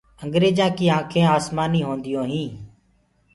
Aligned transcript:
انگيرجآن 0.23 0.69
ڪي 0.77 0.85
آنکينٚ 0.97 1.31
آسمآني 1.37 1.81
هونديو 1.87 2.21
هينٚ۔ 2.31 2.53